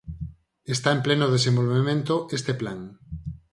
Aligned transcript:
Está 0.75 0.89
en 0.95 1.01
pleno 1.05 1.25
desenvolvemento 1.35 2.13
este 2.39 2.53
plan. 2.61 2.79